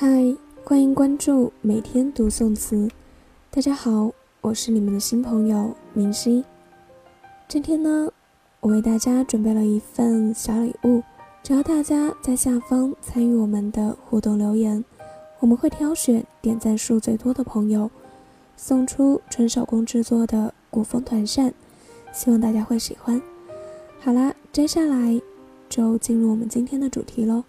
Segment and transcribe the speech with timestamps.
[0.00, 0.06] 嗨，
[0.62, 2.88] 欢迎关注每天读宋词。
[3.50, 6.44] 大家好，我是你们的新朋友明熙。
[7.48, 8.08] 今天呢，
[8.60, 11.02] 我为大家准备了一份小礼物，
[11.42, 14.84] 只要大家在下方参与我们的互动留言，
[15.40, 17.90] 我们会挑选点赞数最多的朋友，
[18.56, 21.52] 送出纯手工制作的古风团扇，
[22.12, 23.20] 希望大家会喜欢。
[23.98, 25.20] 好啦，接下来
[25.68, 27.42] 就进入我们今天的主题喽。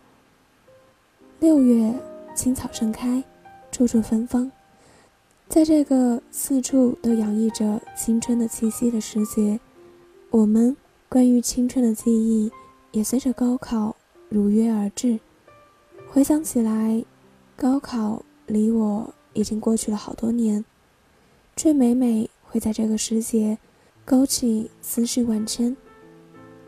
[1.39, 1.93] 六月。
[2.39, 3.21] 青草盛开，
[3.70, 4.49] 处处芬芳。
[5.49, 9.59] 在这个四处都洋溢着青春的气息的时节，
[10.30, 10.77] 我们
[11.09, 12.49] 关于青春的记忆
[12.94, 13.94] 也随着高考
[14.30, 15.20] 如约而至。
[16.07, 17.03] 回想起来，
[17.57, 20.63] 高考离我已经过去了好多年，
[21.58, 23.58] 却每每会在这个时节
[24.05, 25.75] 勾起思绪万千。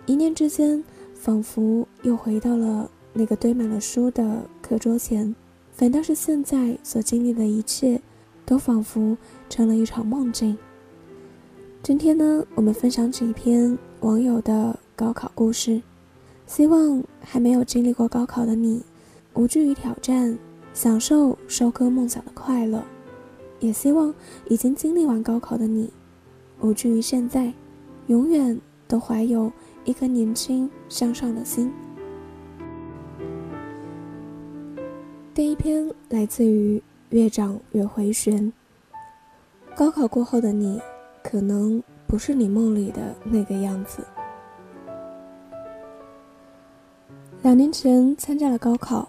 [0.06, 5.34] 一念之间，仿佛又回到了那个堆满了书的课桌前。
[5.82, 8.00] 反倒是现在所经历的一切，
[8.46, 9.18] 都仿佛
[9.50, 10.56] 成了一场梦境。
[11.82, 15.82] 今天呢，我们分享几篇网友的高考故事，
[16.46, 18.84] 希望还没有经历过高考的你，
[19.34, 20.38] 无惧于挑战，
[20.72, 22.82] 享受收割梦想的快乐；
[23.60, 24.14] 也希望
[24.50, 25.92] 已经经历完高考的你，
[26.60, 27.52] 无惧于现在，
[28.06, 28.56] 永远
[28.88, 29.52] 都怀有
[29.84, 31.74] 一颗年轻向上的心。
[35.62, 36.82] 篇来自于
[37.12, 38.52] 越长越回旋。
[39.76, 40.82] 高考过后的你，
[41.22, 44.04] 可能不是你梦里的那个样子。
[47.44, 49.08] 两年前参加了高考，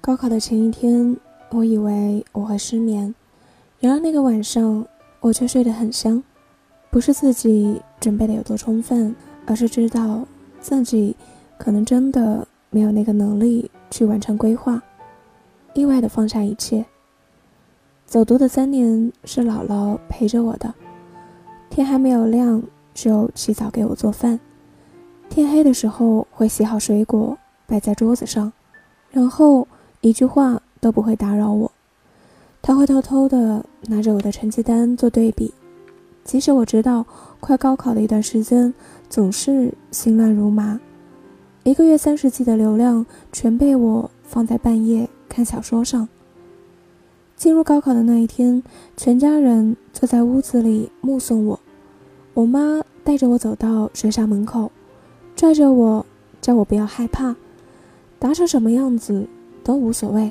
[0.00, 1.14] 高考的前一天，
[1.50, 3.14] 我以为我会失眠，
[3.78, 4.86] 然而那个晚上，
[5.20, 6.22] 我却睡得很香。
[6.90, 10.26] 不是自己准备的有多充分，而是知道
[10.60, 11.14] 自己
[11.58, 14.82] 可能真的没有那个能力去完成规划。
[15.74, 16.84] 意外的放下一切。
[18.06, 20.72] 走读的三年是姥姥陪着我的，
[21.68, 22.62] 天还没有亮
[22.92, 24.38] 就起早给我做饭，
[25.28, 27.36] 天黑的时候会洗好水果
[27.66, 28.52] 摆在桌子上，
[29.10, 29.66] 然后
[30.00, 31.70] 一句话都不会打扰我。
[32.62, 35.52] 他会偷偷的拿着我的成绩单做对比，
[36.24, 37.04] 即使我知道
[37.40, 38.72] 快高考的一段时间
[39.08, 40.78] 总是心乱如麻，
[41.64, 45.08] 一个月三十 G 的流量全被我放在半夜。
[45.34, 46.08] 看小说上。
[47.34, 48.62] 进入高考的那一天，
[48.96, 51.58] 全家人坐在屋子里目送我。
[52.34, 54.70] 我妈带着我走到学校门口，
[55.34, 56.06] 拽着我，
[56.40, 57.34] 叫我不要害怕，
[58.20, 59.26] 打成什么样子
[59.64, 60.30] 都无所谓，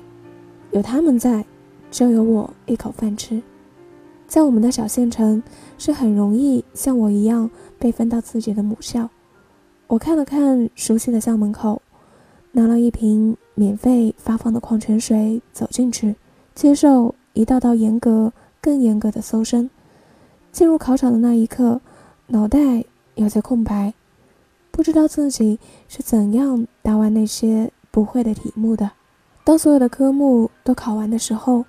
[0.72, 1.46] 有他们在，
[1.92, 3.44] 就有我一口饭吃。
[4.26, 5.44] 在我们的小县城，
[5.78, 9.10] 是很容易像我一样被分到自己的母校。
[9.88, 11.82] 我看了看熟悉的校门口。
[12.56, 16.16] 拿了一瓶免费发放的矿泉水，走进去，
[16.56, 19.70] 接受一道道严格、更严格的搜身。
[20.52, 21.82] 进入考场的那一刻，
[22.28, 22.84] 脑袋
[23.16, 23.94] 有些空白，
[24.72, 28.92] 不知道自己是怎样答完那些不会的题目的。
[29.44, 31.66] 当所有的科目都考完的时候，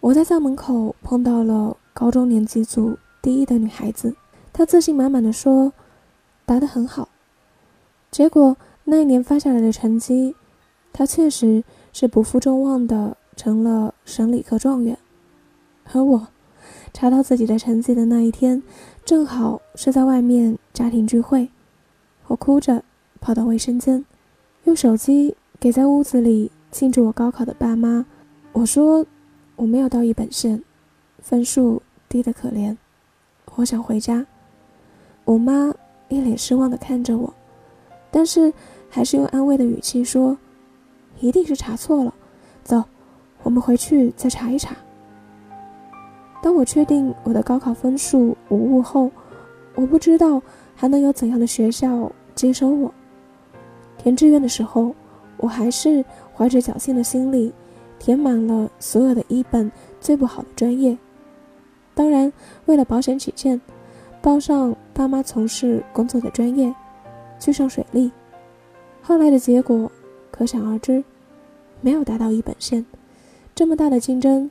[0.00, 4.14] 我在校门口碰到了高中年级组第一的女孩子，
[4.52, 5.72] 她自信满满的说
[6.44, 7.08] ：“答得很好。”
[8.10, 8.56] 结果。
[8.88, 10.36] 那一年发下来的成绩，
[10.98, 11.62] 他确实
[11.92, 14.96] 是不负众望的成了省理科状元，
[15.92, 16.28] 而我
[16.90, 18.62] 查到自己的成绩的那一天，
[19.04, 21.50] 正好是在外面家庭聚会，
[22.28, 22.82] 我哭着
[23.20, 24.06] 跑到卫生间，
[24.64, 28.06] 用手机给在屋子里庆祝我高考的爸妈，
[28.54, 29.04] 我说
[29.56, 30.62] 我没有到一本线，
[31.18, 32.74] 分数低得可怜，
[33.56, 34.24] 我想回家。
[35.26, 35.74] 我妈
[36.08, 37.34] 一脸失望的看着我，
[38.10, 38.50] 但是。
[38.88, 40.38] 还是用安慰的语气说
[41.20, 42.14] ：“一定是查错了，
[42.62, 42.82] 走，
[43.42, 44.76] 我们回去再查一查。”
[46.42, 49.10] 当我确定我的高考分数无误后，
[49.74, 50.40] 我不知道
[50.74, 52.92] 还能有怎样的学校接收我。
[53.98, 54.94] 填志愿的时候，
[55.38, 56.04] 我还是
[56.34, 57.52] 怀着侥幸的心理，
[57.98, 59.70] 填满了所有的一本
[60.00, 60.96] 最不好的专业。
[61.94, 62.32] 当然，
[62.66, 63.60] 为了保险起见，
[64.22, 66.72] 报上爸妈从事工作的专业，
[67.40, 68.12] 去上水利。
[69.02, 69.90] 后来的结果
[70.36, 71.02] 可想而知，
[71.80, 72.84] 没有达到一本线，
[73.54, 74.50] 这么大的竞争，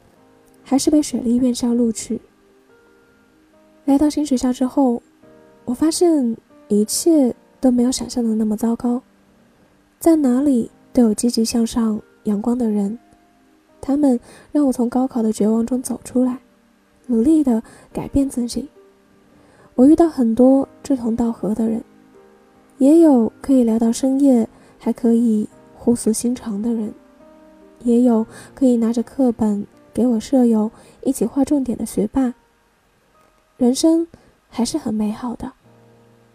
[0.63, 2.19] 还是被水利院校录取。
[3.85, 5.03] 来到新学校之后，
[5.63, 6.35] 我发现
[6.67, 9.01] 一切都没有想象的那么糟糕，
[9.99, 12.97] 在哪里都有积极向上、阳光的人，
[13.79, 14.19] 他们
[14.51, 16.39] 让我从高考的绝望中走出来，
[17.05, 17.61] 努力的
[17.93, 18.67] 改变自己。
[19.75, 21.83] 我遇到很多志同道合的人。
[22.77, 25.47] 也有可以聊到深夜，还可以
[25.85, 26.91] 互诉心肠的人，
[27.83, 30.71] 也有可以拿着课本给我舍友
[31.03, 32.33] 一起画重点的学霸。
[33.55, 34.07] 人生
[34.49, 35.51] 还是很美好的，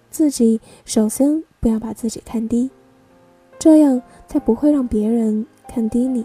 [0.08, 2.70] 自己首先不要把自己看低，
[3.58, 6.24] 这样才不会让别人看低你。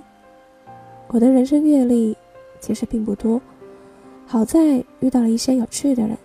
[1.07, 2.15] 我的人生阅历
[2.59, 3.41] 其实并不多，
[4.27, 6.15] 好在遇到了一些有趣的人。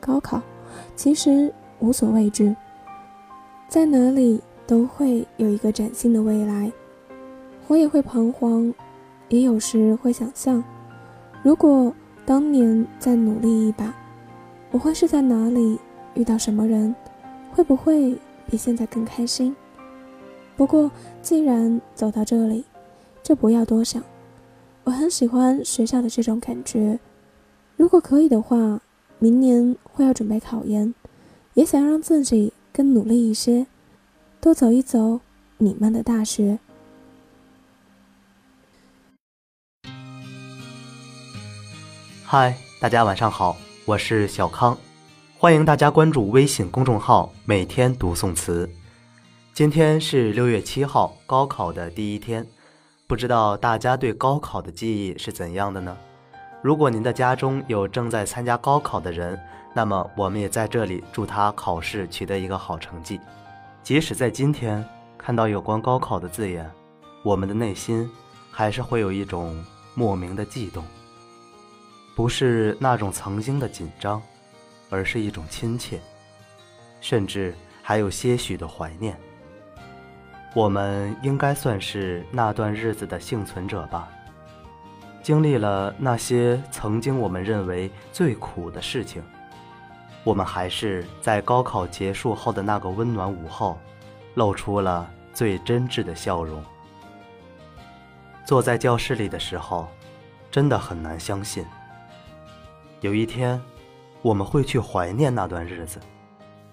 [0.00, 0.42] 高考
[0.96, 2.56] 其实无所畏惧，
[3.68, 6.70] 在哪里都会有一个崭新的未来。
[7.68, 8.72] 我也会彷徨，
[9.30, 10.62] 也有时会想象，
[11.42, 11.90] 如果
[12.26, 13.94] 当年再努力一把，
[14.70, 15.78] 我会是在哪里
[16.12, 16.94] 遇到什么人，
[17.50, 18.14] 会不会
[18.46, 19.56] 比现在更开心？
[20.54, 20.90] 不过
[21.22, 22.64] 既然走到这里，
[23.22, 24.02] 就不要多想。
[24.84, 26.98] 我很喜欢学校的这种感觉，
[27.76, 28.80] 如果可以的话，
[29.18, 30.94] 明年会要准备考研，
[31.54, 33.66] 也想让自己更努力一些，
[34.40, 35.20] 多走一走
[35.56, 36.60] 你们的大学。
[42.24, 44.78] 嗨，大家晚上好，我是小康，
[45.38, 48.70] 欢迎大家关注微信公众号“每天读宋词”。
[49.52, 52.46] 今天是六月七号，高考的第一天，
[53.08, 55.96] 不知道大家对高考的记忆是怎样的呢？
[56.62, 59.36] 如果您的家中有正在参加高考的人，
[59.74, 63.18] 那么我们也在这里祝他考试取得一个好成绩。
[63.82, 64.84] 即使在今天
[65.16, 66.70] 看到有关高考的字眼，
[67.22, 68.08] 我们的内心
[68.50, 69.64] 还是会有一种
[69.94, 70.84] 莫名的悸动。
[72.14, 74.20] 不是那种曾经的紧张，
[74.90, 76.00] 而是一种亲切，
[77.00, 79.18] 甚至还有些许的怀念。
[80.54, 84.08] 我们应该算是那段日子的幸存者吧。
[85.22, 89.22] 经历了那些曾经我们认为最苦的事情，
[90.24, 93.78] 我们还是在高考结束后的那个温暖午后，
[94.34, 96.62] 露出了最真挚的笑容。
[98.44, 99.88] 坐在教室里的时候，
[100.50, 101.64] 真的很难相信。
[103.00, 103.60] 有一天，
[104.22, 106.00] 我们会去怀念那段日子，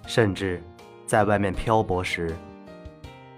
[0.07, 0.63] 甚至
[1.05, 2.35] 在外面漂泊时，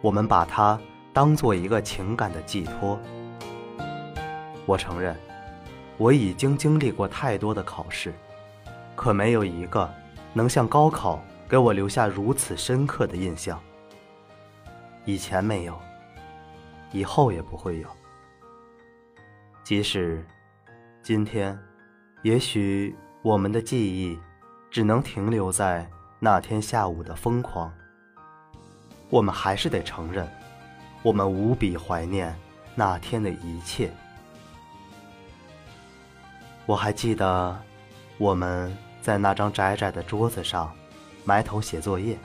[0.01, 0.79] 我们把它
[1.13, 2.99] 当做一个情感的寄托。
[4.65, 5.15] 我承认，
[5.97, 8.13] 我已经经历过太多的考试，
[8.97, 9.89] 可没有一个
[10.33, 13.57] 能像高考给我留下如此深刻的印象。
[15.05, 15.79] 以前没有，
[16.91, 17.87] 以后也不会有。
[19.63, 20.27] 即使
[21.01, 21.57] 今天。
[22.23, 24.19] 也许我们的记忆
[24.71, 25.87] 只能停留在
[26.19, 27.71] 那天下午的疯狂。
[29.09, 30.27] 我们还是得承认，
[31.03, 32.35] 我们无比怀念
[32.75, 33.93] 那天的一切。
[36.65, 37.57] 我还记得
[38.17, 38.75] 我们
[39.07, 40.69] 在那张窄窄的桌子上
[41.23, 42.17] 埋头写作业。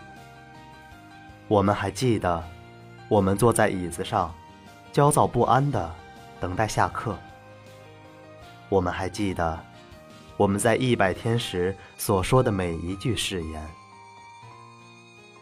[1.47, 2.43] 我们还记得
[3.09, 4.35] 我们坐在椅子上
[4.91, 5.95] 焦躁不安的
[6.41, 7.17] 等待下课。
[8.69, 9.57] 我们还记得。
[10.37, 13.65] 我们在一百天时所说的每一句誓言，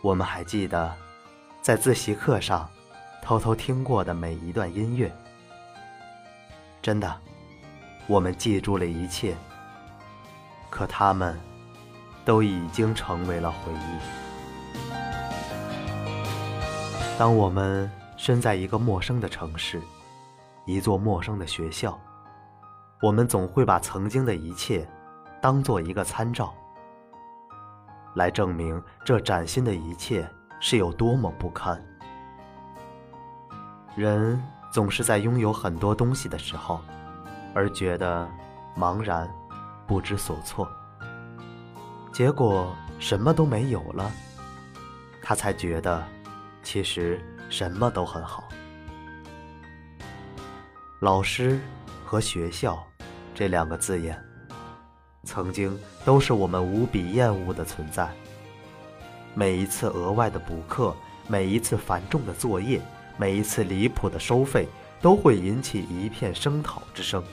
[0.02, 0.94] 我们还记得，
[1.62, 2.68] 在自习课上
[3.22, 5.10] 偷偷听过的每一段音乐。
[6.82, 7.16] 真的，
[8.06, 9.34] 我们记住了一切，
[10.70, 11.38] 可他们
[12.24, 13.98] 都已经成为了回忆。
[17.18, 19.82] 当我们身在一个陌生的城市，
[20.64, 21.98] 一座陌生的学校。
[23.02, 24.86] 我们总会把曾经的一切
[25.40, 26.52] 当做一个参照，
[28.14, 30.28] 来证明这崭新的一切
[30.60, 31.82] 是有多么不堪。
[33.96, 36.80] 人总是在拥有很多东西的时候，
[37.54, 38.28] 而觉得
[38.76, 39.26] 茫然、
[39.90, 40.70] 不知所措。
[42.12, 44.08] 结果什么都没有了，
[45.20, 46.06] 他才觉得
[46.62, 48.44] 其实什么都很好。
[51.00, 51.58] 老师
[52.06, 52.80] 和学校。
[53.32, 54.22] 这两个字眼，
[55.24, 58.06] 曾经都是我们无比厌恶的存在。
[59.32, 60.94] 每一次额外的补课，
[61.26, 62.82] 每一次繁重的作业，
[63.16, 64.68] 每一次离谱的收费，
[65.00, 67.24] 都会引起一片声讨之声。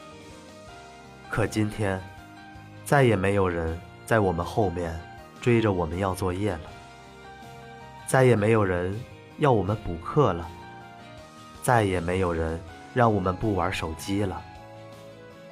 [1.30, 2.02] 可今天，
[2.88, 4.98] 再也没有人在我们后面
[5.41, 6.62] 追着我们要作业了，
[8.06, 8.98] 再也没有人
[9.39, 10.48] 要我们补课了，
[11.62, 12.58] 再也没有人
[12.94, 14.41] 让我们不玩手机了。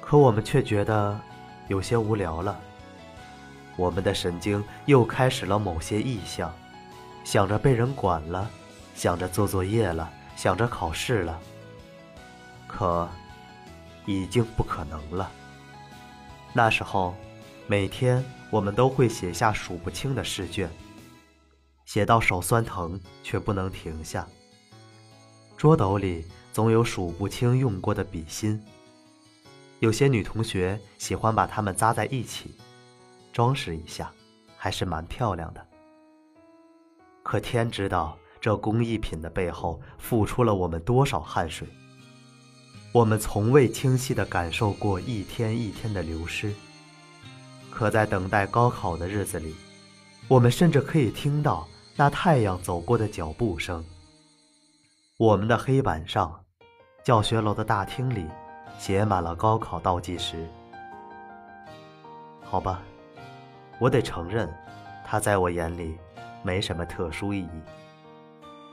[0.00, 1.20] 可我们却觉得
[1.68, 2.58] 有些无聊了，
[3.76, 6.50] 我们的神经又开始了某些异向，
[7.22, 8.48] 想着被人管了，
[8.94, 11.38] 想着做作业了，想着考试了。
[12.66, 13.06] 可
[14.06, 15.30] 已经不可能了。
[16.54, 17.14] 那时候，
[17.68, 20.70] 每天我们都会写下数不清的试卷，
[21.84, 24.24] 写到手酸疼却不能停下。
[25.56, 28.62] 桌斗里总有数不清用过的笔芯。
[29.80, 32.54] 有些女同学喜欢把它们扎在一起，
[33.32, 34.12] 装饰一下，
[34.56, 35.66] 还是蛮漂亮的。
[37.24, 41.66] 可天知道，这工艺品的背后付出了我们多少汗水。
[42.92, 46.54] 我们从未清晰地感受过一天一天的流失。
[47.76, 49.54] 可在等待高考的日子里，
[50.28, 53.84] 我们甚至可以听到那太阳走过的脚步声。
[55.18, 56.40] 我们的黑板上，
[57.04, 58.26] 教学楼的大厅里。
[58.78, 60.46] 写满了高考倒计时。
[62.42, 62.82] 好吧，
[63.78, 64.52] 我得承认，
[65.02, 65.96] 它在我眼里
[66.42, 67.60] 没什么特殊意义，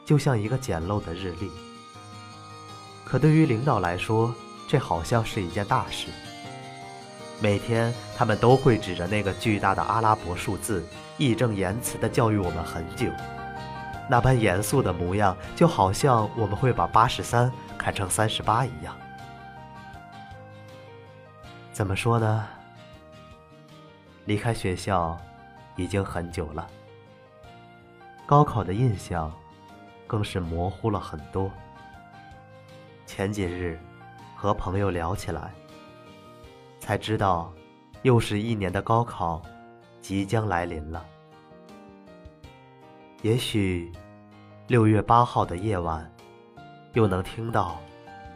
[0.06, 1.50] 就像一个简陋的日历。
[3.06, 4.36] 可对于领导来说，
[4.68, 6.10] 这好像是一件大事。
[7.44, 10.82] 每天，他们都会指着那个巨大的阿拉伯数字，
[11.18, 13.12] 义正言辞地教育我们很久，
[14.10, 18.96] 那般严肃的模样，就好像我们会把八十三看成三十八一样。
[21.74, 22.48] 怎么说呢？
[24.24, 25.20] 离开学校
[25.76, 26.66] 已经很久了，
[28.26, 29.30] 高考的印象
[30.08, 31.52] 更是模糊了很多。
[33.06, 33.78] 前几日
[34.34, 35.52] 和朋友聊起来，
[36.84, 37.50] 才知道
[38.02, 39.42] 又是一年的高考
[40.02, 41.06] 即将来临了。
[43.22, 43.90] 也许
[44.68, 46.14] 六月八号的夜晚，
[46.92, 47.80] 又能听到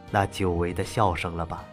[0.10, 1.66] 那久违的笑声了吧。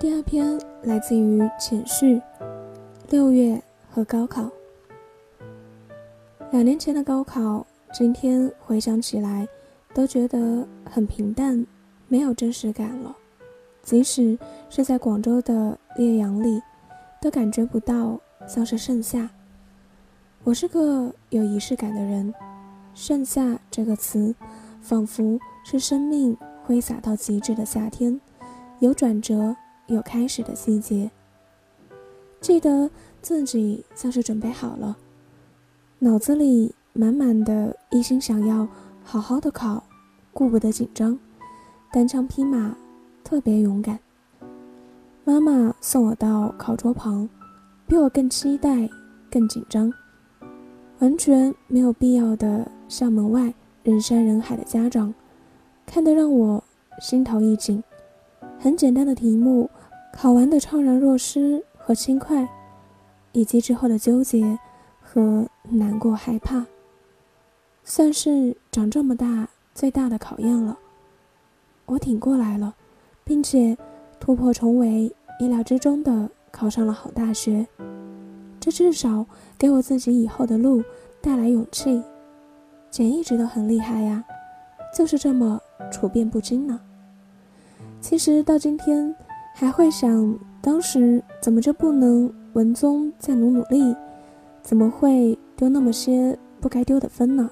[0.00, 2.20] 第二篇来自于浅旭，
[3.08, 4.50] 六月和高考。
[6.50, 9.46] 两年前的高考，今天回想起来，
[9.94, 11.64] 都觉得很平淡，
[12.08, 13.16] 没有真实感了。
[13.82, 16.60] 即使是在广州的烈阳里，
[17.20, 19.30] 都感觉不到像是盛夏。
[20.42, 22.34] 我是个有仪式感的人，
[22.94, 24.34] 盛夏这个词，
[24.82, 28.20] 仿佛是生命挥洒到极致的夏天，
[28.80, 29.56] 有转折。
[29.86, 31.10] 有开始的细节，
[32.40, 34.96] 记得自己像是准备好了，
[35.98, 38.66] 脑子里满满的一心想要
[39.02, 39.84] 好好的考，
[40.32, 41.18] 顾不得紧张，
[41.92, 42.74] 单枪匹马，
[43.22, 43.98] 特别勇敢。
[45.24, 47.28] 妈妈送我到考桌旁，
[47.86, 48.88] 比我更期待，
[49.30, 49.92] 更紧张，
[51.00, 55.12] 完全没有必要的校门外人山人海的家长，
[55.84, 56.64] 看得让我
[57.00, 57.82] 心头一紧。
[58.58, 59.68] 很简单的题目，
[60.12, 62.48] 考完的怅然若失和轻快，
[63.32, 64.58] 以及之后的纠结
[65.02, 66.64] 和难过害怕，
[67.82, 70.78] 算是长这么大最大的考验了。
[71.84, 72.74] 我挺过来了，
[73.22, 73.76] 并且
[74.18, 77.66] 突破重围，意料之中的考上了好大学，
[78.58, 79.26] 这至少
[79.58, 80.82] 给我自己以后的路
[81.20, 82.02] 带来勇气。
[82.90, 84.24] 姐一直都很厉害呀，
[84.96, 85.60] 就是这么
[85.92, 86.80] 处变不惊呢。
[88.04, 89.16] 其实到今天，
[89.54, 93.96] 还会想当时怎么就不能文综再努努力？
[94.62, 97.48] 怎么会丢那么些不该丢的分呢？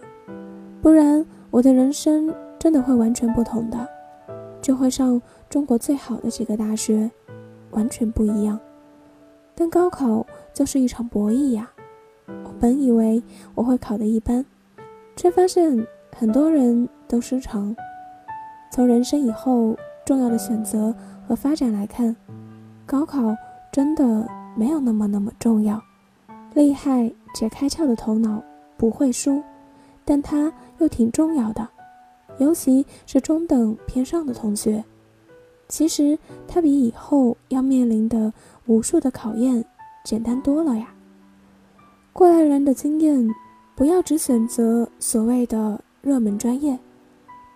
[0.82, 3.88] 不然我的人生真的会完全不同的，
[4.60, 7.10] 就会上中国最好的几个大学，
[7.70, 8.60] 完全不一样。
[9.54, 11.72] 但高考就是一场博弈呀！
[12.26, 13.22] 我本以为
[13.54, 14.44] 我会考得一般，
[15.16, 17.74] 却发现很多人都失常。
[18.70, 19.74] 从人生以后。
[20.04, 20.94] 重要的选择
[21.26, 22.14] 和发展来看，
[22.84, 23.34] 高考
[23.72, 25.80] 真的没有那么那么重要。
[26.54, 28.42] 厉害且开窍的头脑
[28.76, 29.42] 不会输，
[30.04, 31.66] 但它又挺重要的，
[32.38, 34.84] 尤其是中等偏上的同学。
[35.68, 38.32] 其实它比以后要面临的
[38.66, 39.64] 无数的考验
[40.04, 40.88] 简单多了呀。
[42.12, 43.26] 过来人的经验，
[43.74, 46.78] 不要只选择所谓的热门专业，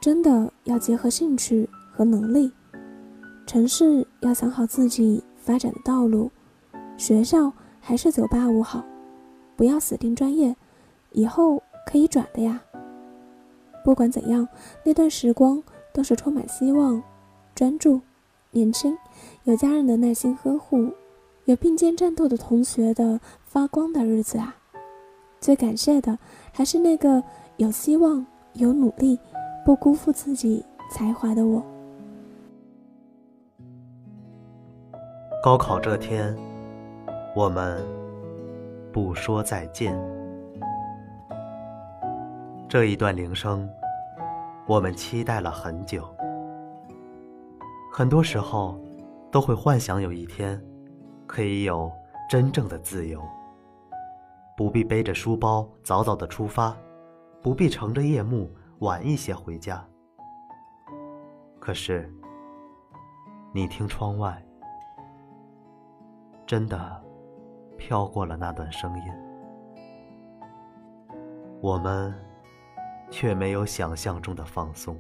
[0.01, 1.69] 真的要结合兴趣。
[1.97, 2.53] 和能力，
[3.47, 6.31] 城市要想好自己发展的道路，
[6.99, 7.51] 学校
[7.81, 8.85] 还是九八五好，
[9.57, 10.55] 不要死盯专业，
[11.13, 12.61] 以后可以转的呀。
[13.83, 14.47] 不管怎样，
[14.85, 15.63] 那段时光
[15.95, 17.03] 都是充满希望、
[17.55, 17.99] 专注、
[18.51, 18.95] 年轻，
[19.45, 20.93] 有家人的耐心呵护，
[21.47, 24.55] 有并肩战斗的同学的发光的日子啊。
[25.41, 26.19] 最感谢的
[26.53, 27.23] 还是那个
[27.57, 29.19] 有希望、有努力、
[29.65, 31.65] 不辜负自己才华的我。
[35.47, 36.37] 高考这天，
[37.33, 37.81] 我们
[38.93, 39.97] 不说再见。
[42.69, 43.71] 这一段铃声，
[44.67, 46.05] 我们期待了很久。
[47.93, 48.77] 很多时候，
[49.31, 50.61] 都会幻想有一天，
[51.29, 51.93] 可以有
[52.29, 53.23] 真正的自由，
[54.57, 56.77] 不必背着书包早早的出发，
[57.41, 59.87] 不必乘着夜幕晚一些回家。
[61.61, 62.13] 可是，
[63.53, 64.43] 你听窗外。
[66.47, 67.03] 真的
[67.77, 69.13] 飘过了那段声音，
[71.61, 72.15] 我们
[73.11, 74.97] 却没有想象中的放松。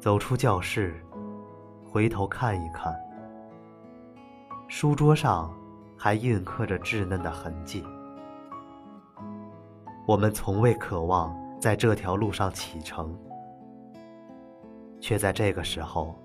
[0.00, 1.00] 走出教室，
[1.86, 2.92] 回头看一看，
[4.66, 5.54] 书桌上
[5.96, 7.84] 还印刻着稚嫩的痕迹。
[10.08, 13.16] 我们从未渴望在这条路上启程，
[14.98, 16.18] 却在这个时候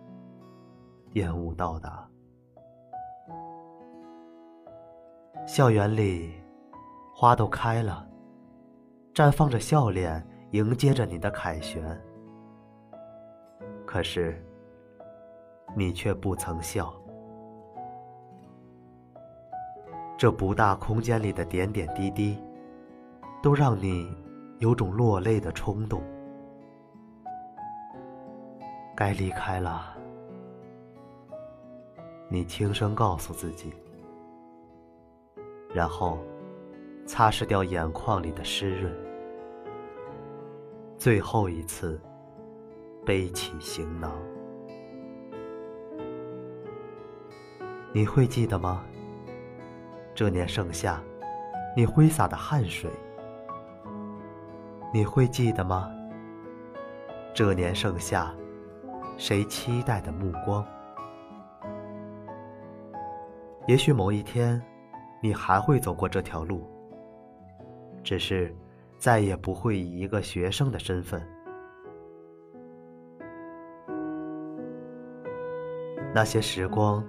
[1.11, 2.09] 厌恶到达。
[5.47, 6.33] 校园里，
[7.13, 8.05] 花都开了，
[9.13, 11.85] 绽放着笑脸，迎接着你的凯旋。
[13.85, 14.43] 可是，
[15.75, 16.91] 你却不曾笑。
[20.17, 22.41] 这不大空间里的点点滴滴，
[23.43, 24.11] 都让你
[24.57, 26.01] 有种落泪的冲动。
[28.95, 29.95] 该离开了，
[32.29, 33.71] 你轻声告诉自己。
[35.75, 36.19] 然后，
[37.05, 38.95] 擦拭掉眼眶里的湿润，
[40.97, 41.99] 最后一次，
[43.05, 44.09] 背起行囊。
[47.91, 48.85] 你会记得吗？
[50.13, 51.03] 这年盛夏，
[51.75, 52.89] 你挥洒的汗水。
[54.93, 55.91] 你会记得吗？
[57.33, 58.33] 这年盛夏，
[59.17, 60.65] 谁期待的目光？
[63.67, 64.65] 也许某一天。
[65.25, 66.69] 你还会走过这条路，
[68.03, 68.55] 只是
[68.95, 71.19] 再也不会以一个学生的身份。
[76.13, 77.03] 那些时光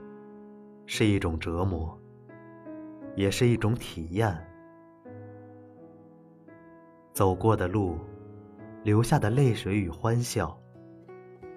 [0.86, 1.94] 是一种折磨，
[3.16, 4.34] 也是一种体验。
[7.12, 7.98] 走过的路，
[8.82, 10.58] 留下的泪水与欢笑，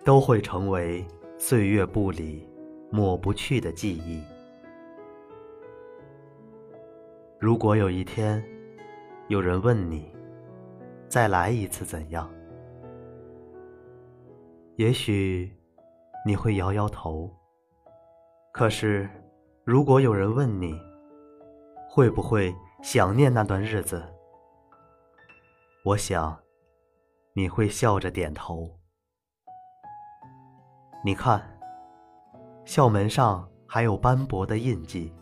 [0.03, 2.45] 都会成为岁月不离
[2.91, 4.21] 抹不去的记忆。
[7.41, 8.43] 如果有一天，
[9.29, 10.13] 有人问你，
[11.07, 12.29] 再来一次怎样？
[14.75, 15.49] 也许
[16.25, 17.33] 你会摇摇头。
[18.51, 19.09] 可是，
[19.63, 20.77] 如果有人问你，
[21.87, 24.03] 会不会想念那段日子？
[25.85, 26.37] 我想，
[27.31, 28.69] 你会笑着点头。
[31.05, 31.41] 你看，
[32.65, 35.13] 校门上还有斑驳的印记。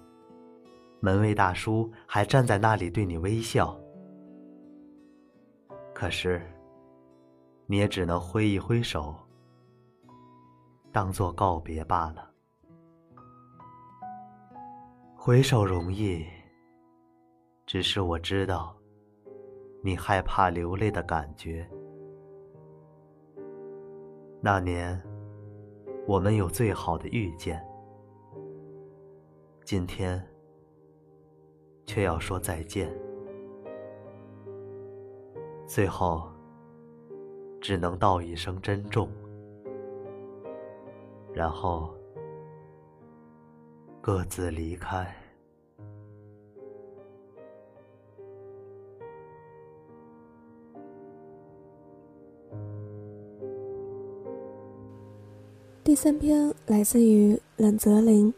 [0.99, 3.79] 门卫大叔还站在那里对你微笑，
[5.93, 6.41] 可是，
[7.67, 9.15] 你也只能挥一挥手，
[10.91, 12.29] 当做告别罢了。
[15.15, 16.25] 回首容易，
[17.65, 18.75] 只是我知道，
[19.83, 21.69] 你害怕流泪的感觉。
[24.41, 24.99] 那年，
[26.07, 27.63] 我们有最好的遇见，
[29.63, 30.25] 今天。
[31.87, 32.93] 却要说再见，
[35.65, 36.29] 最后
[37.61, 39.09] 只能道一声珍重，
[41.33, 41.95] 然后
[44.01, 45.11] 各自离开。
[55.85, 58.31] 第三篇来自于冷泽林，《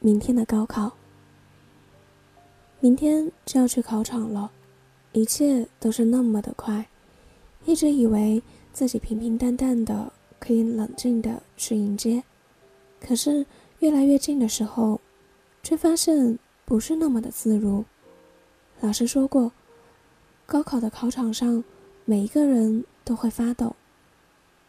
[0.00, 0.86] 明天的高考》。
[2.80, 4.52] 明天就要去考场了，
[5.12, 6.86] 一切都是那么的快。
[7.64, 8.40] 一直以为
[8.72, 12.22] 自己平平淡淡的可以冷静的去迎接，
[13.00, 13.44] 可是
[13.80, 15.00] 越来越近的时候，
[15.62, 17.84] 却发现不是那么的自如。
[18.80, 19.50] 老师说过，
[20.46, 21.64] 高考的考场上
[22.04, 23.74] 每一个人都会发抖，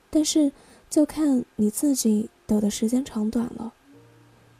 [0.10, 0.52] 但是
[0.90, 3.72] 就看你自己抖的时间长短了。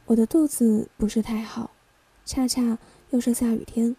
[0.06, 1.72] 我的肚子不是太好，
[2.24, 2.78] 恰恰。
[3.12, 3.96] 又是下雨天，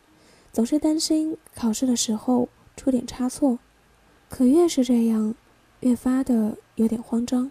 [0.53, 3.59] 总是担心考试的时候出点差错，
[4.29, 5.35] 可越是这样，
[5.81, 7.51] 越发的有点慌张，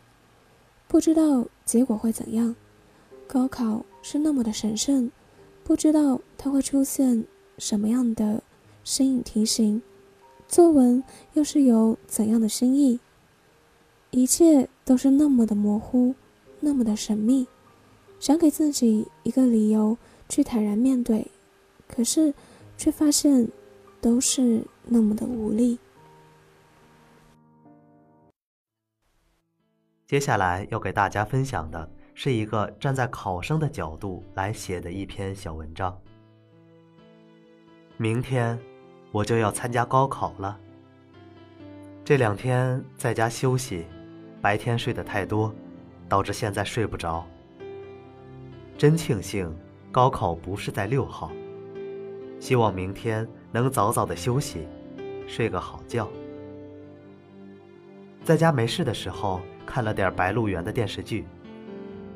[0.88, 2.56] 不知道结果会怎样。
[3.28, 5.12] 高考是那么的神圣，
[5.64, 7.26] 不知道它会出现
[7.58, 8.42] 什么样的
[8.84, 9.82] 身影提醒，
[10.48, 13.00] 作文又是有怎样的深意，
[14.10, 16.16] 一切都是那么的模糊，
[16.62, 17.48] 那么的神秘。
[18.20, 21.30] 想给自己一个理由去坦然面对，
[21.90, 22.34] 可是
[22.78, 23.46] 却发现
[24.00, 25.78] 都是那么的无力。
[30.08, 36.00] 接下来要给大家分享的是一个站在考生的角度来写的一篇小文章。
[37.98, 38.58] 明天
[39.12, 40.58] 我就要参加高考了，
[42.06, 43.86] 这两天在家休息，
[44.42, 45.54] 白天睡得太多，
[46.08, 47.28] 导致现在睡不着。
[48.78, 49.54] 真庆幸
[49.92, 51.30] 高考不是在六号，
[52.50, 54.68] 希望明天能早早的休息，
[55.28, 56.10] 睡个好觉。
[58.24, 59.40] 在家没事的时候。
[59.68, 61.28] 看了点《白鹿原》的电视剧，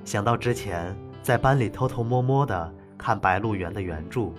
[0.03, 4.31] 想到之前在班里偷偷摸摸的看《白鹿原》的原著，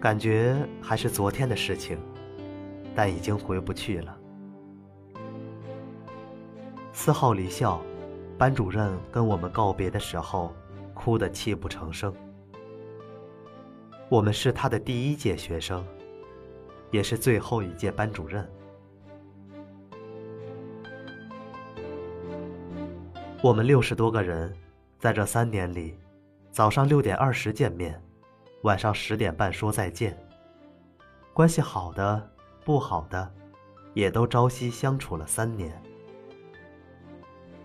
[0.00, 1.96] 感觉还是昨天的事情，
[2.92, 4.18] 但已经回不去了。
[6.92, 7.80] 四号离校，
[8.36, 10.52] 班主任跟我们告别的时候，
[10.92, 12.12] 哭得泣不成声。
[14.08, 15.84] 我们是他的第一届学生，
[16.92, 18.48] 也是最后一届班主任。
[23.42, 24.54] 我们六十多个人，
[25.00, 25.98] 在这三年里，
[26.52, 28.00] 早上六点二十见面，
[28.62, 30.16] 晚上十点半说再见。
[31.34, 32.30] 关系好的、
[32.64, 33.28] 不好的，
[33.92, 35.82] 也都朝夕相处了三年。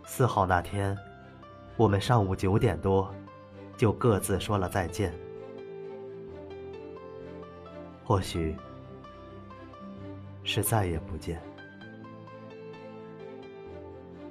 [0.06, 0.97] 四号那天，
[1.77, 3.13] 我们上午九点多，
[3.77, 5.13] 就各自说了再见。
[8.12, 8.54] 或许
[10.43, 11.41] 是再也不见，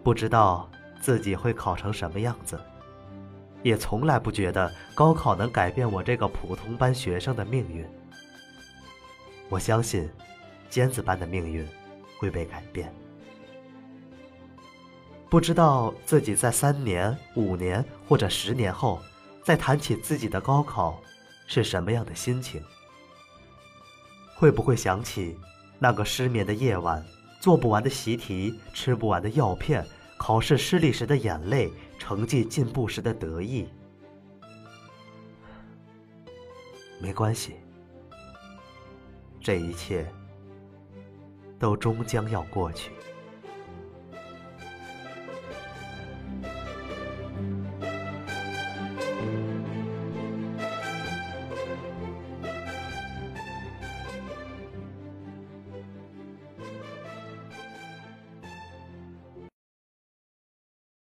[0.04, 0.70] 不知道。
[1.00, 2.60] 自己会考成什么样子，
[3.62, 7.88] 也从来不觉得高考能改变我这个普通班学生的命运。
[9.48, 10.10] 我相信，
[10.68, 11.66] 尖子班的命运
[12.18, 12.92] 会被改变。
[15.30, 19.00] 不知道自己在三年、五年或者十年后，
[19.42, 21.00] 再谈起自己的高考，
[21.46, 22.62] 是什么样的心情？
[24.40, 25.36] 会不会想起
[25.78, 27.04] 那个失眠的夜晚，
[27.40, 29.86] 做不完的习题，吃不完的药片？
[30.16, 33.68] 考试失利时的眼泪，成绩进步时的得意，
[37.02, 37.56] 没关系，
[39.42, 40.10] 这一切
[41.58, 42.92] 都终将要过去。